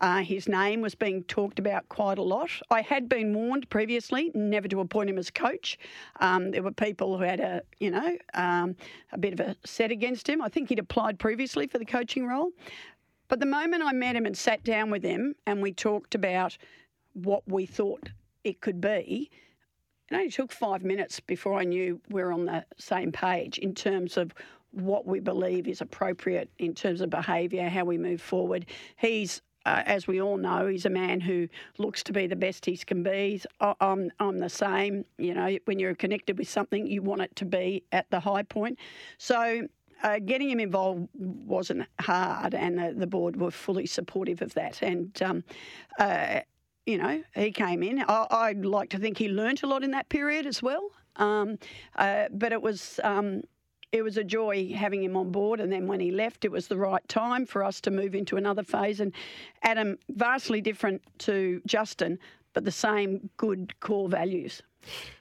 [0.00, 2.50] Uh, his name was being talked about quite a lot.
[2.70, 5.78] I had been warned previously never to appoint him as coach.
[6.20, 8.76] Um, there were people who had a, you know, um,
[9.12, 10.42] a bit of a set against him.
[10.42, 12.50] I think he'd applied previously for the coaching role.
[13.28, 16.58] But the moment I met him and sat down with him and we talked about
[17.14, 18.10] what we thought
[18.44, 19.30] it could be,
[20.10, 23.74] it only took five minutes before I knew we are on the same page in
[23.74, 24.32] terms of
[24.72, 28.66] what we believe is appropriate in terms of behaviour, how we move forward.
[28.96, 32.64] He's uh, as we all know, he's a man who looks to be the best
[32.64, 33.42] he can be.
[33.60, 35.04] I- I'm, I'm the same.
[35.18, 38.44] You know, when you're connected with something, you want it to be at the high
[38.44, 38.78] point.
[39.18, 39.68] So
[40.02, 44.80] uh, getting him involved wasn't hard, and the, the board were fully supportive of that.
[44.80, 45.44] And um,
[45.98, 46.40] uh,
[46.86, 48.02] you know, he came in.
[48.08, 50.90] I, I'd like to think he learnt a lot in that period as well.
[51.16, 51.58] Um,
[51.96, 53.00] uh, but it was.
[53.04, 53.42] Um,
[53.92, 55.60] it was a joy having him on board.
[55.60, 58.36] And then when he left, it was the right time for us to move into
[58.36, 59.00] another phase.
[59.00, 59.12] And
[59.62, 62.18] Adam, vastly different to Justin,
[62.52, 64.62] but the same good core values.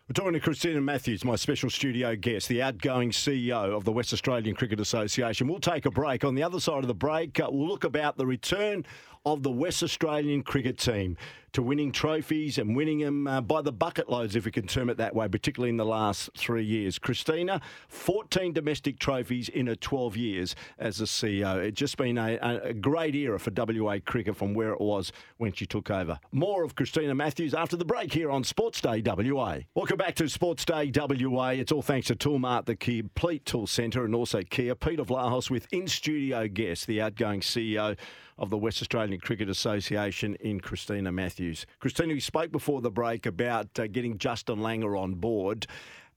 [0.07, 4.13] We're talking to Christina Matthews, my special studio guest, the outgoing CEO of the West
[4.13, 5.49] Australian Cricket Association.
[5.49, 6.23] We'll take a break.
[6.23, 8.85] On the other side of the break, uh, we'll look about the return
[9.25, 11.17] of the West Australian cricket team
[11.53, 14.89] to winning trophies and winning them uh, by the bucket loads, if we can term
[14.89, 16.99] it that way, particularly in the last three years.
[16.99, 21.57] Christina, 14 domestic trophies in her 12 years as a CEO.
[21.57, 25.51] It's just been a, a great era for WA cricket from where it was when
[25.51, 26.19] she took over.
[26.31, 29.59] More of Christina Matthews after the break here on Sports Day WA.
[29.73, 31.47] Welcome back to Sports Day WA.
[31.47, 34.75] It's all thanks to Toolmart, the complete tool centre, and also Kia.
[34.75, 37.97] Peter Vlahos with in studio guest, the outgoing CEO
[38.37, 41.65] of the West Australian Cricket Association in Christina Matthews.
[41.79, 45.65] Christina, we spoke before the break about uh, getting Justin Langer on board,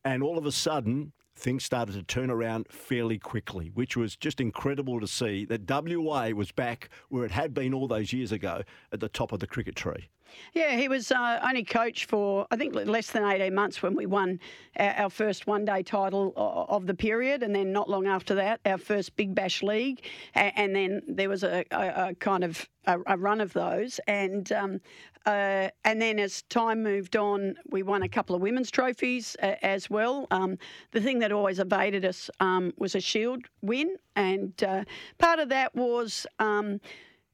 [0.04, 4.42] and all of a sudden, things started to turn around fairly quickly, which was just
[4.42, 8.62] incredible to see that WA was back where it had been all those years ago
[8.92, 10.10] at the top of the cricket tree.
[10.54, 14.06] Yeah, he was uh, only coach for, I think, less than 18 months when we
[14.06, 14.40] won
[14.78, 17.42] our, first one day title of the period.
[17.42, 20.04] And then not long after that, our first Big Bash League.
[20.34, 24.00] And, then there was a, a, a kind of a, a, run of those.
[24.06, 24.80] And um,
[25.26, 29.90] uh, and then as time moved on, we won a couple of women's trophies as
[29.90, 30.26] well.
[30.30, 30.56] Um,
[30.92, 33.96] the thing that always evaded us um, was a Shield win.
[34.16, 34.84] And uh,
[35.18, 36.80] part of that was um,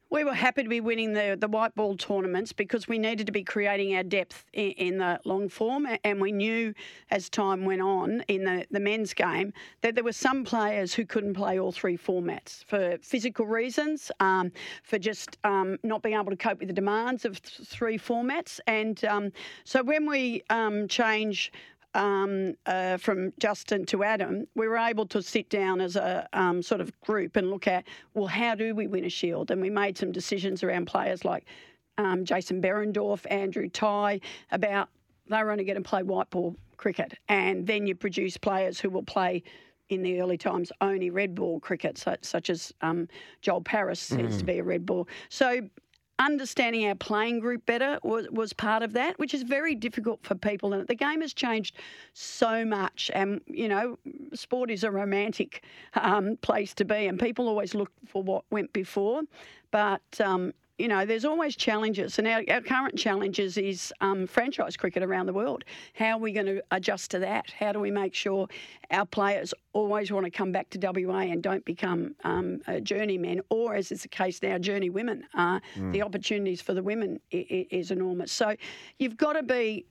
[0.08, 3.32] we were happy to be winning the, the white ball tournaments because we needed to
[3.32, 5.86] be creating our depth in, in, the long form.
[6.04, 6.74] And we knew
[7.10, 11.04] as time went on in the, the men's game that there were some players who
[11.04, 14.52] couldn't play all three formats for physical reasons, um,
[14.84, 18.60] for just um, not being able to cope with the demands of th- three formats.
[18.66, 19.32] And um,
[19.64, 21.52] so when we um, change
[21.96, 26.62] um, uh, from Justin to Adam, we were able to sit down as a um,
[26.62, 29.50] sort of group and look at, well, how do we win a shield?
[29.50, 31.46] And we made some decisions around players like
[31.96, 34.20] um, Jason Behrendorff, Andrew Tye,
[34.52, 34.90] about
[35.28, 37.14] they were only going to play white ball cricket.
[37.28, 39.42] And then you produce players who will play
[39.88, 43.08] in the early times only red ball cricket, such, such as um,
[43.40, 44.38] Joel Paris seems mm.
[44.38, 45.08] to be a red ball.
[45.30, 45.62] So
[46.18, 50.34] understanding our playing group better was, was part of that, which is very difficult for
[50.34, 50.72] people.
[50.72, 51.76] And the game has changed
[52.14, 53.10] so much.
[53.14, 53.98] And, you know,
[54.34, 55.62] sport is a romantic
[55.94, 59.22] um, place to be, and people always look for what went before.
[59.70, 64.76] But um, you know, there's always challenges, and our, our current challenges is um, franchise
[64.76, 65.64] cricket around the world.
[65.94, 67.50] How are we going to adjust to that?
[67.50, 68.46] How do we make sure
[68.90, 73.74] our players always want to come back to WA and don't become um, journeymen, or
[73.74, 75.24] as is the case now, journey women?
[75.34, 75.92] Uh, mm.
[75.92, 78.30] The opportunities for the women is, is enormous.
[78.30, 78.54] So
[78.98, 79.86] you've got to be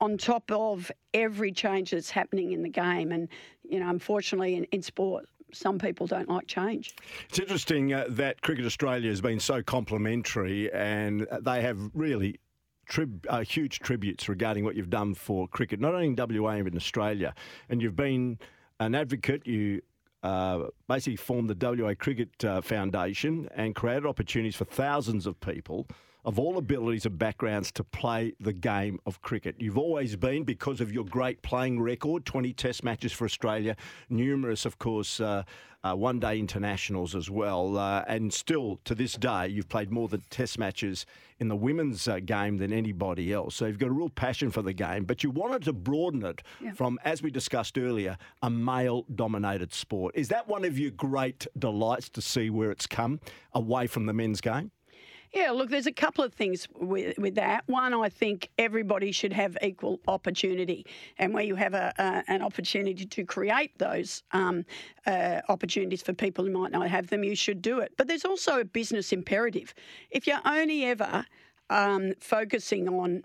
[0.00, 3.28] on top of every change that's happening in the game, and
[3.68, 6.94] you know, unfortunately, in, in sport, some people don't like change.
[7.28, 12.38] It's interesting uh, that Cricket Australia has been so complimentary and they have really
[12.86, 16.72] Trib, uh, huge tributes regarding what you've done for cricket, not only in WA but
[16.72, 17.32] in Australia.
[17.68, 18.40] And you've been
[18.80, 19.46] an advocate.
[19.46, 19.80] You
[20.24, 25.86] uh, basically formed the WA Cricket uh, Foundation and created opportunities for thousands of people
[26.24, 29.56] of all abilities and backgrounds to play the game of cricket.
[29.58, 33.76] You've always been, because of your great playing record 20 test matches for Australia,
[34.08, 35.44] numerous, of course, uh,
[35.82, 37.78] uh, one day internationals as well.
[37.78, 41.06] Uh, and still to this day, you've played more than test matches
[41.38, 43.54] in the women's uh, game than anybody else.
[43.56, 46.42] So you've got a real passion for the game, but you wanted to broaden it
[46.60, 46.72] yeah.
[46.72, 50.14] from, as we discussed earlier, a male dominated sport.
[50.16, 53.20] Is that one of your great delights to see where it's come
[53.54, 54.70] away from the men's game?
[55.32, 57.62] Yeah, look, there's a couple of things with, with that.
[57.66, 60.84] One, I think everybody should have equal opportunity,
[61.18, 64.64] and where you have a, a an opportunity to create those um,
[65.06, 67.92] uh, opportunities for people who might not have them, you should do it.
[67.96, 69.72] But there's also a business imperative.
[70.10, 71.24] If you're only ever
[71.68, 73.22] um, focusing on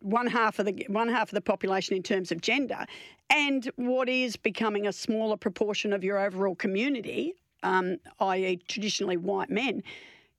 [0.00, 2.84] one half of the one half of the population in terms of gender,
[3.30, 9.48] and what is becoming a smaller proportion of your overall community, um, i.e., traditionally white
[9.48, 9.82] men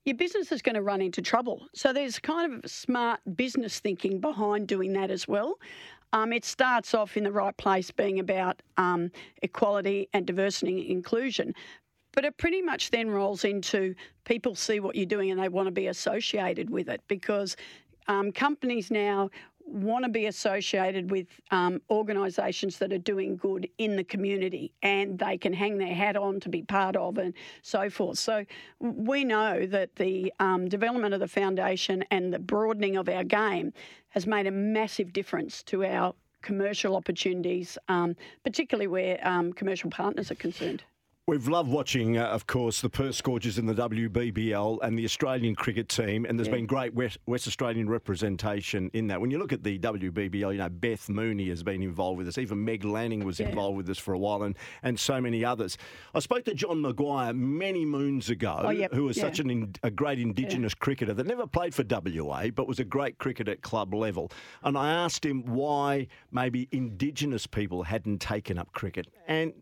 [0.06, 1.68] your business is going to run into trouble.
[1.74, 5.60] So there's kind of smart business thinking behind doing that as well.
[6.14, 9.12] Um, it starts off in the right place, being about um,
[9.44, 11.54] equality and diversity and inclusion.
[12.14, 15.68] But it pretty much then rolls into people see what you're doing and they want
[15.68, 17.56] to be associated with it because
[18.08, 19.30] um, companies now
[19.71, 25.17] want to be associated with um, organisations that are doing good in the community and
[25.17, 28.17] they can hang their hat on to be part of and so forth.
[28.19, 28.45] So
[28.79, 33.73] we know that the um, development of the foundation and the broadening of our game
[34.10, 40.31] has made a massive difference to our commercial opportunities, um, particularly where um, commercial partners
[40.31, 40.84] are concerned.
[41.32, 45.56] We've loved watching, uh, of course, the Perth Scorchers in the WBBL and the Australian
[45.56, 46.56] cricket team, and there's Yeah.
[46.56, 49.22] been great West, West Australian representation in that.
[49.22, 52.38] When you look at the WBBL, you know, Beth Mooney has been involved with us,
[52.38, 53.48] even Meg Lanning was Yeah.
[53.48, 55.78] involved with us for a while, and, and so many others.
[56.13, 59.24] I spoke to John McGuire many moons ago, Oh, yep, who was yeah.
[59.24, 62.84] such an, in- a great Indigenous cricketer that never played for WA, but was a
[62.84, 64.30] great cricketer at club level.
[64.63, 69.08] And I asked him why maybe Indigenous people hadn't taken up cricket.
[69.30, 69.54] And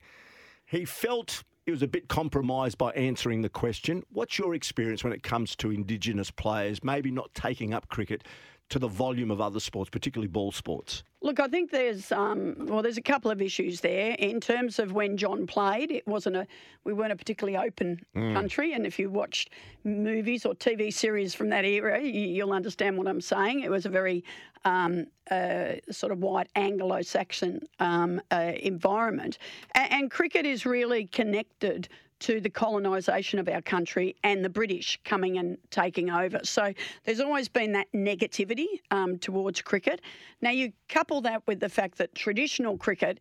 [0.65, 4.03] he felt he was a bit compromised by answering the question.
[4.11, 8.23] What's your experience when it comes to Indigenous players maybe not taking up cricket
[8.69, 11.03] to the volume of other sports, particularly ball sports?
[11.21, 14.93] Look, I think there's um, well, there's a couple of issues there in terms of
[14.93, 15.91] when John played.
[15.91, 16.47] It wasn't a
[16.85, 19.49] we weren't a particularly open country, and if you watched
[19.83, 23.61] movies or TV series from that era, you, you'll understand what I'm saying.
[23.61, 24.23] It was a very
[24.63, 29.39] um, uh, sort of white Anglo-Saxon um, uh, environment,
[29.75, 34.99] and, and cricket is really connected to the colonisation of our country and the British
[35.05, 36.39] coming and taking over.
[36.43, 36.73] So
[37.05, 40.01] there's always been that negativity um, towards cricket.
[40.41, 43.19] Now you couple that with the fact that traditional cricket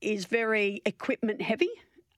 [0.00, 1.70] is very equipment heavy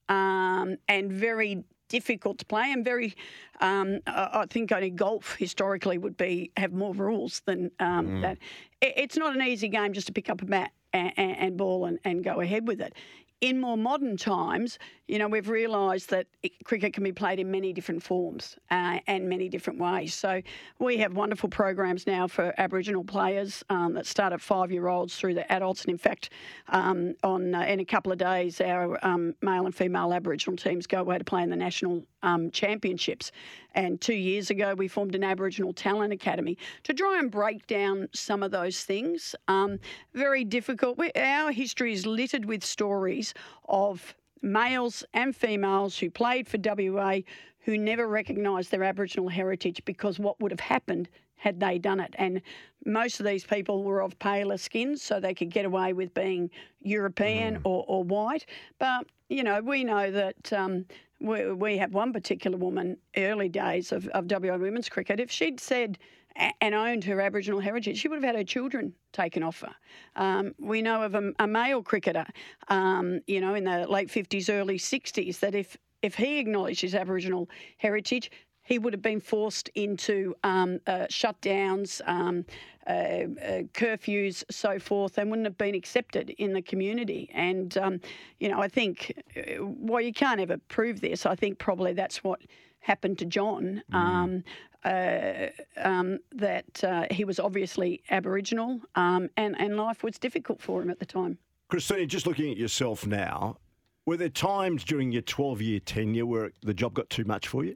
[0.09, 3.15] um, and very difficult to play and very
[3.61, 8.37] um, I think only golf historically would be have more rules than um, that.
[8.79, 11.85] It, it's not an easy game just to pick up a bat and, and ball
[11.85, 12.93] and, and go ahead with it.
[13.41, 14.77] In more modern times,
[15.09, 16.27] you know, we've realised that
[16.63, 20.13] cricket can be played in many different forms uh, and many different ways.
[20.13, 20.41] So
[20.77, 25.51] we have wonderful programs now for Aboriginal players um, that start at five-year-olds through the
[25.51, 26.29] adults, and in fact,
[26.67, 30.85] um, on uh, in a couple of days, our um, male and female Aboriginal teams
[30.85, 33.31] go away to play in the national um, championships.
[33.73, 38.09] And two years ago, we formed an Aboriginal Talent Academy to try and break down
[38.13, 39.35] some of those things.
[39.47, 39.79] Um,
[40.13, 40.97] very difficult.
[40.99, 43.33] We, our history is littered with stories
[43.67, 47.19] of males and females who played for WA
[47.59, 52.13] who never recognised their Aboriginal heritage because what would have happened had they done it.
[52.17, 52.41] And
[52.85, 56.49] most of these people were of paler skins, so they could get away with being
[56.81, 58.45] European or, or white.
[58.77, 60.53] But, you know, we know that.
[60.53, 60.85] Um,
[61.21, 65.59] we, we have one particular woman, early days of, of WA women's cricket, if she'd
[65.59, 65.97] said
[66.35, 69.75] and owned her Aboriginal heritage, she would have had her children taken off her.
[70.15, 72.25] Um, we know of a, a male cricketer,
[72.67, 76.95] um, you know, in the late 50s, early 60s, that if, if he acknowledged his
[76.95, 78.31] Aboriginal heritage,
[78.63, 82.45] he would have been forced into um, uh, shutdowns, um,
[82.85, 87.31] uh, uh, curfews, so forth, and wouldn't have been accepted in the community.
[87.33, 87.99] And, um,
[88.39, 91.25] you know, I think, uh, well, you can't ever prove this.
[91.25, 92.41] I think probably that's what
[92.81, 93.81] happened to John.
[93.91, 94.43] Um,
[94.85, 100.81] uh, um, that uh, he was obviously Aboriginal um, and, and life was difficult for
[100.81, 101.37] him at the time.
[101.67, 103.57] Christina, just looking at yourself now,
[104.05, 107.63] were there times during your 12 year tenure where the job got too much for
[107.63, 107.75] you?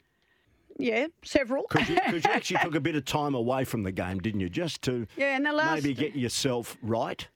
[0.79, 1.65] Yeah, several.
[1.69, 4.49] Because you, you actually took a bit of time away from the game, didn't you?
[4.49, 7.27] Just to Yeah, in the last- maybe get yourself right.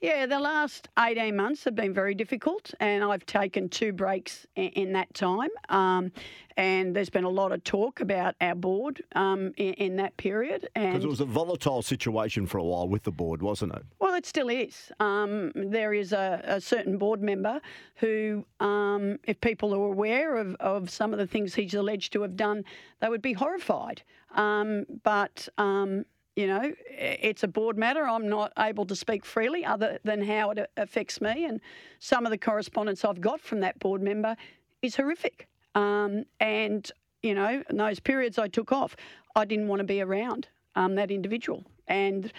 [0.00, 4.68] Yeah, the last 18 months have been very difficult, and I've taken two breaks in,
[4.68, 5.50] in that time.
[5.70, 6.12] Um,
[6.56, 10.68] and there's been a lot of talk about our board um, in, in that period.
[10.74, 13.82] Because it was a volatile situation for a while with the board, wasn't it?
[13.98, 14.92] well, it still is.
[15.00, 17.60] Um, there is a, a certain board member
[17.96, 22.22] who, um, if people are aware of, of some of the things he's alleged to
[22.22, 22.64] have done,
[23.00, 24.02] they would be horrified.
[24.36, 26.04] Um, but um,
[26.38, 28.06] you know, it's a board matter.
[28.06, 31.46] I'm not able to speak freely other than how it affects me.
[31.46, 31.60] And
[31.98, 34.36] some of the correspondence I've got from that board member
[34.80, 35.48] is horrific.
[35.74, 36.88] Um, and,
[37.24, 38.94] you know, in those periods I took off,
[39.34, 40.46] I didn't want to be around
[40.76, 42.32] um, that individual and,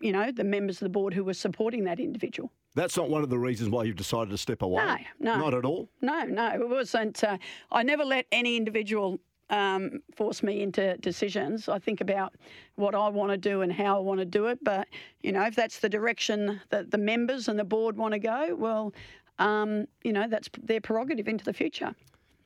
[0.00, 2.52] you know, the members of the board who were supporting that individual.
[2.76, 5.08] That's not one of the reasons why you've decided to step away.
[5.18, 5.40] No, no.
[5.40, 5.88] Not at all.
[6.00, 7.24] No, no, it wasn't.
[7.24, 7.36] Uh,
[7.72, 9.18] I never let any individual
[9.50, 11.68] um, force me into decisions.
[11.68, 12.34] I think about
[12.76, 14.58] what I want to do and how I want to do it.
[14.62, 14.88] But,
[15.22, 18.54] you know, if that's the direction that the members and the board want to go,
[18.54, 18.94] well,
[19.38, 21.94] um, you know, that's their prerogative into the future.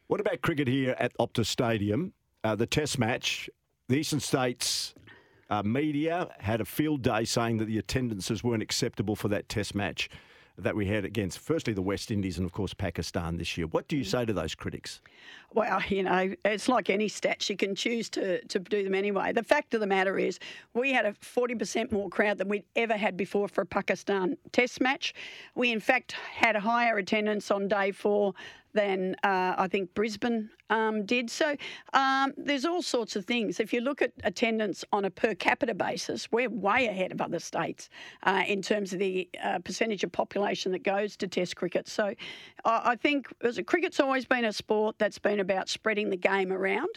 [0.07, 2.13] What about cricket here at Optus Stadium?
[2.43, 3.49] Uh, the Test match,
[3.89, 4.95] the Eastern States
[5.51, 9.75] uh, media had a field day saying that the attendances weren't acceptable for that Test
[9.75, 10.09] match
[10.57, 13.67] that we had against, firstly, the West Indies and, of course, Pakistan this year.
[13.67, 15.01] What do you say to those critics?
[15.53, 17.49] Well, you know, it's like any stats.
[17.49, 19.33] You can choose to, to do them anyway.
[19.33, 20.39] The fact of the matter is,
[20.73, 24.81] we had a 40% more crowd than we'd ever had before for a Pakistan test
[24.81, 25.15] match.
[25.55, 28.35] We, in fact, had higher attendance on day four
[28.75, 31.31] than uh, I think Brisbane um, did.
[31.31, 31.57] So
[31.93, 33.61] um, there's all sorts of things.
[33.61, 37.39] If you look at attendance on a per capita basis, we're way ahead of other
[37.39, 37.89] states
[38.25, 41.89] uh, in terms of the uh, percentage of population that goes to Test cricket.
[41.89, 42.15] So
[42.65, 46.17] I, I think as a, cricket's always been a sport that's been about spreading the
[46.17, 46.89] game around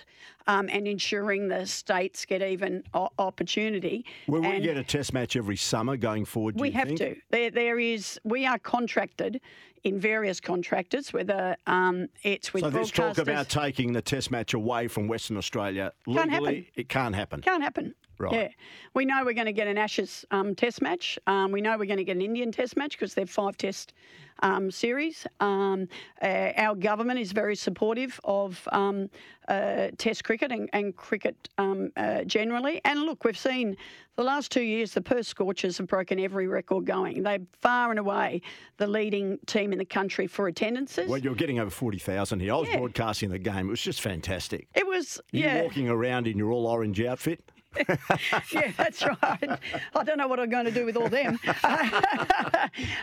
[0.47, 4.05] um, and ensuring the states get even o- opportunity.
[4.27, 6.55] Will we And- get a test match every summer going forward?
[6.57, 6.99] do we have think?
[6.99, 7.15] to.
[7.29, 8.19] There, there is.
[8.23, 9.39] We are contracted
[9.87, 14.53] in various contractors, whether um, it's with So this talk about taking the test match
[14.53, 16.65] away from Western Australia Can't happen.
[16.75, 17.41] it can't happen.
[17.41, 17.95] Can't happen.
[18.19, 18.33] Right.
[18.33, 18.47] Yeah.
[18.93, 21.19] We know we're going to get an Ashes um, test match.
[21.27, 23.93] Um, we know we're going to get an Indian test match because they're five test
[24.41, 25.25] um, series.
[25.39, 25.87] Um,
[26.21, 29.09] uh, our government is very supportive of um,
[29.47, 32.81] uh, test cricket and, and cricket um, uh, generally.
[32.85, 33.77] And look, we've seen
[34.15, 37.23] the last two years the Perth Scorchers have broken every record going.
[37.23, 38.41] They're far and away
[38.77, 41.07] the leading team in the country for attendances.
[41.09, 42.53] Well, you're getting over 40,000 here.
[42.53, 42.77] I was Yeah.
[42.77, 43.67] broadcasting the game.
[43.67, 44.67] It was just fantastic.
[44.75, 45.61] it was, You yeah.
[45.63, 47.43] walking around in your all orange outfit.
[48.51, 49.59] yeah, that's right.
[49.95, 51.39] I don't know what I'm going to do with all them.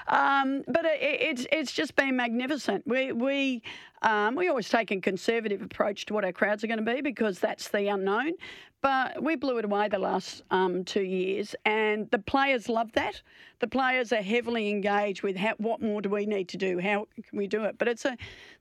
[0.08, 2.86] um, but it, it's it's just been magnificent.
[2.86, 3.62] We we
[4.02, 7.00] um, we always take a conservative approach to what our crowds are going to be
[7.00, 8.32] because that's the unknown.
[8.82, 13.22] But we blew it away the last um, two years, and the players love that.
[13.60, 16.78] The players are heavily engaged with how, what more do we need to do?
[16.78, 17.78] How can we do it?
[17.78, 18.14] But it's a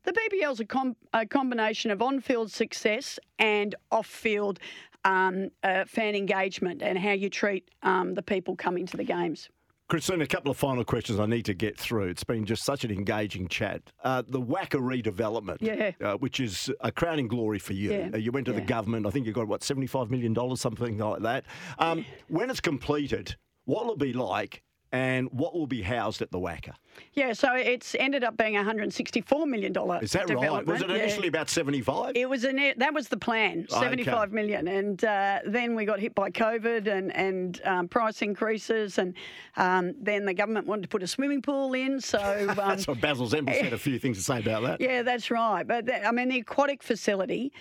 [0.05, 4.59] the BBL's a, com, a combination of on-field success and off-field
[5.05, 9.49] um, uh, fan engagement and how you treat um, the people coming to the games.
[9.89, 12.07] Christine, a couple of final questions I need to get through.
[12.07, 13.81] It's been just such an engaging chat.
[14.03, 15.91] Uh, the WACA redevelopment, Yeah.
[16.01, 17.91] uh, which is a crowning glory for you.
[17.91, 18.09] Yeah.
[18.13, 19.05] Uh, you went to the government.
[19.05, 21.43] I think you got, what, $75 million, something like that.
[21.79, 23.35] Um, when it's completed,
[23.65, 24.63] what will it be like
[24.93, 26.73] and what will be housed at the WACA?
[27.13, 29.71] Yeah, so it's ended up being a $164 million
[30.03, 30.65] Is that right?
[30.65, 30.95] Was it Yeah.
[30.97, 32.15] initially about 75?
[32.15, 33.79] It was an, that was the plan, Okay.
[33.81, 38.99] seventy-five million, and uh, then we got hit by COVID and and um, price increases,
[38.99, 39.15] and
[39.57, 41.99] um, then the government wanted to put a swimming pool in.
[41.99, 42.19] So
[42.49, 44.79] um, That's what Basil Zempilas said a few things to say about that.
[44.83, 45.65] Yeah, that's right.
[45.65, 47.51] But the, I mean, the aquatic facility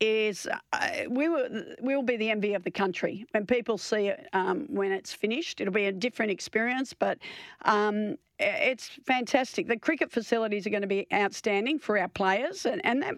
[0.00, 1.48] is uh, we will
[1.80, 5.12] we will be the envy of the country when people see it um, when it's
[5.12, 5.60] finished.
[5.60, 7.18] It'll be a different experience, but.
[7.64, 9.66] Um, it's fantastic.
[9.66, 13.14] The cricket facilities are going to be outstanding for our players, and, and that,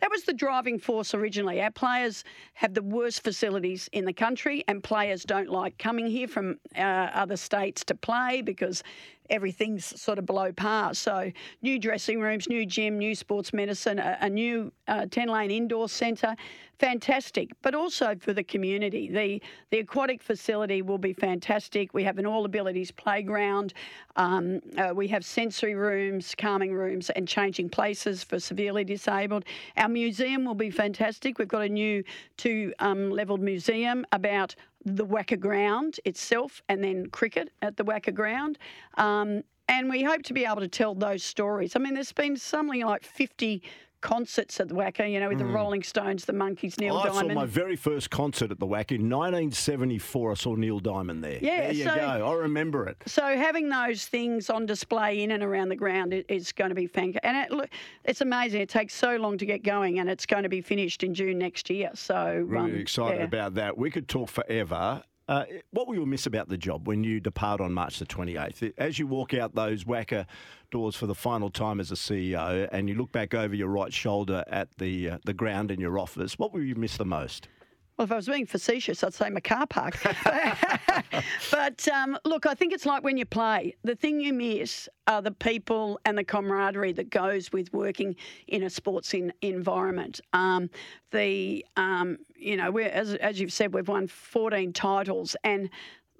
[0.00, 1.60] that was the driving force originally.
[1.60, 2.24] Our players
[2.54, 6.80] have the worst facilities in the country, and players don't like coming here from uh,
[6.80, 8.82] other states to play because
[9.30, 10.94] everything's sort of below par.
[10.94, 11.32] So,
[11.62, 15.88] new dressing rooms, new gym, new sports medicine, a, a new uh, 10 lane indoor
[15.88, 16.36] centre.
[16.80, 19.08] Fantastic, but also for the community.
[19.08, 19.40] The,
[19.70, 21.94] the aquatic facility will be fantastic.
[21.94, 23.74] We have an all abilities playground.
[24.16, 29.44] Um, uh, we have sensory rooms, calming rooms, and changing places for severely disabled.
[29.76, 31.38] Our museum will be fantastic.
[31.38, 32.04] We've got a new
[32.36, 34.54] two um, levelled museum about
[34.84, 38.58] the WACA ground itself and then cricket at the WACA ground.
[38.96, 41.74] Um, and we hope to be able to tell those stories.
[41.74, 43.62] I mean, there's been something like 50
[44.04, 47.30] concerts at the WACA, you know, with the Rolling Stones, the Monkees, Neil I Diamond.
[47.30, 50.30] I saw my very first concert at the WACA in 1974.
[50.30, 51.38] I saw Neil Diamond there.
[51.40, 52.28] Yeah, there you so- go.
[52.30, 52.98] I remember it.
[53.06, 56.86] So having those things on display in and around the ground is going to be
[56.86, 57.24] fantastic.
[57.24, 57.70] And it, look,
[58.04, 58.60] it's amazing.
[58.60, 61.38] It takes so long to get going, and it's going to be finished in June
[61.38, 61.90] next year.
[61.94, 63.24] So Really um, excited yeah.
[63.24, 63.78] about that.
[63.78, 65.02] We could talk forever.
[65.26, 68.74] Uh, what will you miss about the job when you depart on March the 28th?
[68.76, 70.26] As you walk out those WACA
[70.70, 73.92] doors for the final time as a CEO and you look back over your right
[73.92, 77.48] shoulder at the, uh, the ground in your office, what will you miss the most?
[77.96, 79.96] Well, if I was being facetious, I'd say my car park.
[81.52, 83.76] but um, look, I think it's like when you play.
[83.84, 88.16] The thing you miss are the people and the camaraderie that goes with working
[88.48, 90.20] in a sports in, environment.
[90.32, 90.70] Um,
[91.12, 95.70] the um, you know, we're, as as you've said, we've won 14 titles, and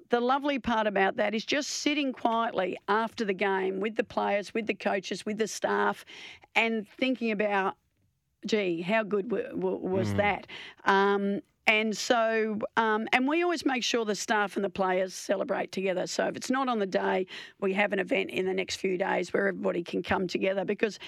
[0.09, 4.53] the lovely part about that is just sitting quietly after the game with the players,
[4.53, 6.05] with the coaches, with the staff,
[6.55, 7.75] and thinking about
[8.45, 10.47] gee, how good w- w- was that?
[10.85, 15.71] Um, and so, um, and we always make sure the staff and the players celebrate
[15.71, 16.05] together.
[16.05, 17.25] So if it's not on the day,
[17.59, 20.99] we have an event in the next few days where everybody can come together because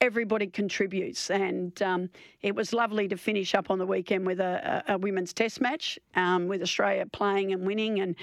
[0.00, 1.30] everybody contributes.
[1.30, 2.10] And um,
[2.42, 5.60] it was lovely to finish up on the weekend with a, a, a women's test
[5.60, 8.14] match um, with Australia playing and winning and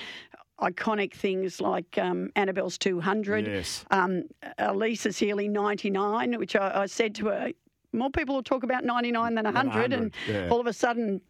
[0.61, 3.85] iconic things like um, Annabel's 200, Yes.
[3.91, 4.23] um,
[4.57, 7.51] Alyssa's Healy 99, which I, I said to her,
[7.91, 10.49] more people will talk about 99 than 100, and yeah.
[10.49, 11.21] all of a sudden,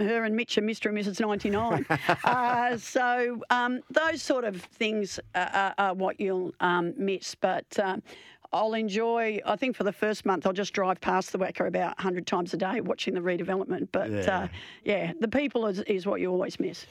[0.00, 0.86] her and Mitch are Mr.
[0.86, 1.20] and Mrs.
[1.20, 1.86] 99.
[2.24, 7.34] uh, so um, those sort of things are, are, are what you'll um, miss.
[7.36, 8.02] But um,
[8.52, 9.40] I'll enjoy.
[9.44, 12.54] I think for the first month, I'll just drive past the WACA about 100 times
[12.54, 13.88] a day, watching the redevelopment.
[13.92, 14.38] But Yeah.
[14.44, 14.48] uh,
[14.84, 16.86] yeah, the people is, is what you always miss.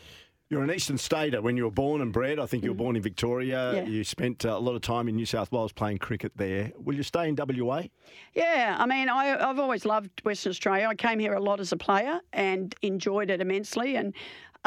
[0.50, 1.42] You're an Eastern Stater.
[1.42, 3.58] When you were born and bred, I think you were born in Victoria.
[3.58, 3.76] Mm.
[3.76, 3.84] Yeah.
[3.86, 6.72] You spent uh, a lot of time in New South Wales playing cricket there.
[6.78, 7.84] Will you stay in WA?
[8.34, 10.88] Yeah, I mean, I, I've always loved Western Australia.
[10.88, 13.98] I came here a lot as a player and enjoyed it immensely.
[13.98, 14.14] And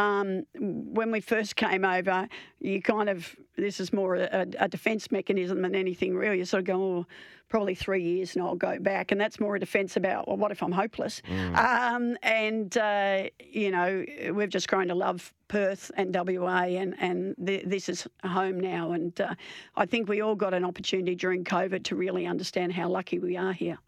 [0.00, 2.26] um, when we first came over,
[2.60, 6.34] you kind of, this is more a, a defence mechanism than anything real.
[6.34, 7.06] You sort of go, oh,
[7.50, 9.12] probably three years and I'll go back.
[9.12, 11.20] And that's more a defence about, well, what if I'm hopeless?
[11.54, 17.34] Um, and, uh, you know, we've just grown to love Perth and WA, and, and
[17.44, 18.92] th- this is home now.
[18.92, 19.34] And uh,
[19.76, 23.36] I think we all got an opportunity during COVID to really understand how lucky we
[23.36, 23.78] are here.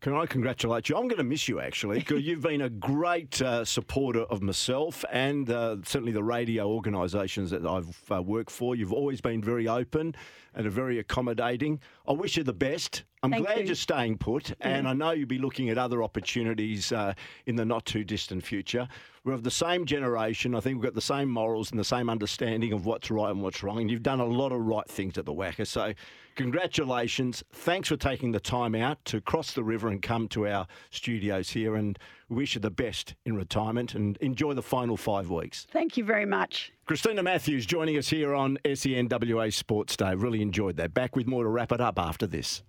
[0.00, 0.96] Can I congratulate you?
[0.96, 5.04] I'm going to miss you actually because you've been a great uh, supporter of myself
[5.12, 8.74] and uh, certainly the radio organisations that I've uh, worked for.
[8.74, 10.14] You've always been very open
[10.54, 11.80] and are very accommodating.
[12.06, 13.04] I wish you the best.
[13.22, 13.72] I'm Thank glad you.
[13.72, 17.12] are staying put, and I know you'll be looking at other opportunities uh,
[17.44, 18.88] in the not too distant future.
[19.24, 20.54] We're of the same generation.
[20.54, 23.42] I think we've got the same morals and the same understanding of what's right and
[23.42, 23.78] what's wrong.
[23.78, 25.66] And you've done a lot of right things at the WACA.
[25.66, 25.92] So,
[26.36, 27.44] congratulations.
[27.52, 31.50] Thanks for taking the time out to cross the river and come to our studios
[31.50, 31.76] here.
[31.76, 31.98] And
[32.30, 35.66] wish you the best in retirement and enjoy the final five weeks.
[35.70, 36.72] Thank you very much.
[36.86, 40.14] Christina Matthews joining us here on SENWA Sports Day.
[40.14, 40.94] Really enjoyed that.
[40.94, 42.62] Back with more to wrap it up after this.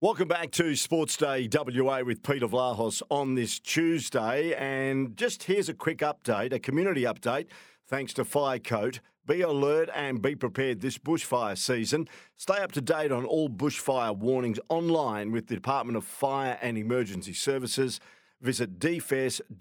[0.00, 4.52] Welcome back to Sports Day WA with Peter Vlahos on this Tuesday.
[4.54, 7.46] And just here's a quick update, a community update,
[7.86, 8.98] thanks to Firecoat.
[9.24, 12.08] Be alert and be prepared this bushfire season.
[12.36, 16.76] Stay up to date on all bushfire warnings online with the Department of Fire and
[16.76, 18.00] Emergency Services.
[18.42, 19.52] Visit dfes.wa.gov.au.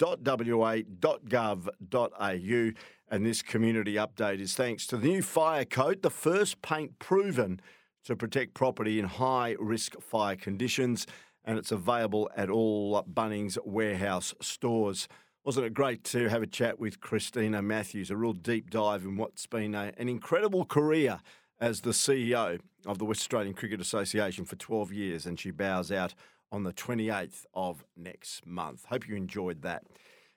[3.13, 7.61] And this community update is thanks to the new fire coat, the first paint proven
[8.05, 11.05] to protect property in high risk fire conditions.
[11.45, 15.07] And it's available at all Bunnings warehouse stores.
[15.43, 18.09] Wasn't it great to have a chat with Christina Matthews?
[18.11, 21.19] A real deep dive in what's been a, an incredible career
[21.59, 25.91] as the CEO of the West Australian Cricket Association for 12 years, and she bows
[25.91, 26.15] out
[26.52, 28.86] on the 28th of next month.
[28.86, 29.84] Hope you enjoyed that.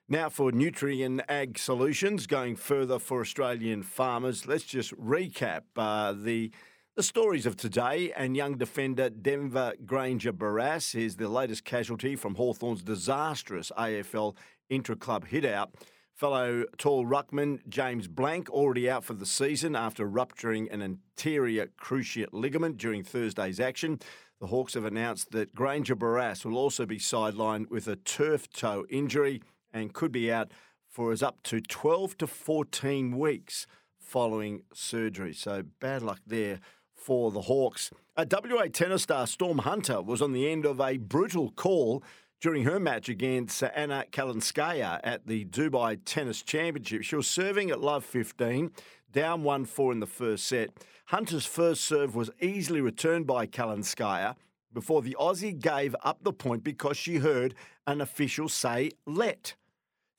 [0.07, 4.45] Now for Nutrient Ag Solutions, going further for Australian farmers.
[4.45, 6.51] Let's just recap uh, the
[6.95, 8.13] the stories of today.
[8.15, 14.35] And young defender Denver Grainger Barras is the latest casualty from Hawthorn's disastrous AFL
[14.69, 15.75] intra-club hit-out.
[16.13, 22.29] Fellow tall ruckman James Blanck already out for the season after rupturing an anterior cruciate
[22.31, 23.99] ligament during Thursday's action.
[24.41, 28.85] The Hawks have announced that Grainger Barras will also be sidelined with a turf toe
[28.89, 29.41] injury
[29.73, 30.51] and could be out
[30.89, 33.65] for as up to 12 to 14 weeks
[33.99, 35.33] following surgery.
[35.33, 36.59] So bad luck there
[36.93, 37.91] for the Hawks.
[38.17, 42.03] A WA tennis star Storm Hunter was on the end of a brutal call
[42.41, 47.03] during her match against Anna Kalinskaya at the Dubai Tennis Championship.
[47.03, 48.71] She was serving at love 15,
[49.15, 50.69] down 1 4 in the first set.
[51.05, 54.35] Hunter's first serve was easily returned by Kalinskaya
[54.73, 57.55] before the Aussie gave up the point because she heard
[57.87, 59.55] an official say let.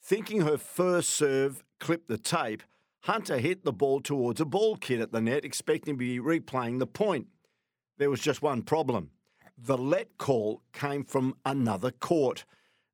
[0.03, 2.63] Thinking her first serve clipped the tape,
[3.01, 6.79] Hunter hit the ball towards a ball kid at the net, expecting to be replaying
[6.79, 7.27] the point.
[7.99, 9.11] There was just one problem.
[9.59, 12.47] The let call came from another court,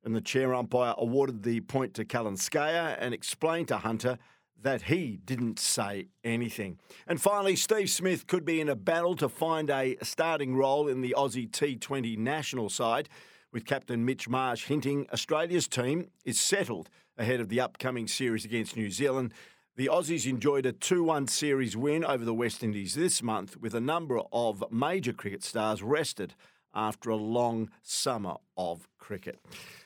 [0.03, 4.17] and the chair umpire awarded the point to Kalinskaya and explained to Hunter
[4.61, 6.79] that he didn't say anything.
[7.05, 11.01] And finally, Steve Smith could be in a battle to find a starting role in
[11.01, 13.09] the Aussie T20 national side,
[13.51, 18.75] with captain Mitch Marsh hinting Australia's team is settled ahead of the upcoming series against
[18.75, 19.33] New Zealand.
[19.75, 23.73] The Aussies enjoyed a 2 1 series win over the West Indies this month, with
[23.73, 26.35] a number of major cricket stars rested
[26.73, 29.39] after a long summer of cricket.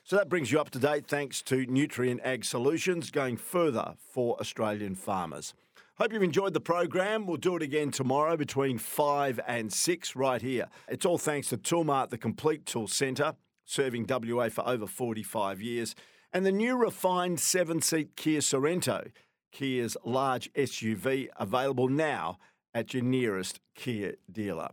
[0.03, 4.39] So that brings you up to date thanks to Nutrient Ag Solutions, going further for
[4.39, 5.53] Australian farmers.
[5.97, 7.25] Hope you've enjoyed the program.
[7.25, 10.67] We'll do it again tomorrow between 5 and 6 right here.
[10.87, 13.33] It's all thanks to Toolmart, the complete tool centre,
[13.65, 15.95] serving WA for over 45 years,
[16.31, 19.11] and the new refined seven seat Kia Sorento,
[19.51, 22.37] Kia's large SUV, available now
[22.73, 24.69] at your nearest Kia dealer.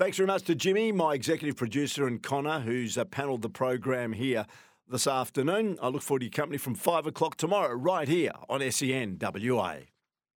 [0.00, 4.14] Thanks very much to Jimmy, my executive producer, and Connor, who's uh, panelled the program
[4.14, 4.46] here
[4.88, 5.76] this afternoon.
[5.82, 9.80] I look forward to your company from 5 o'clock tomorrow, right here on SEN WA.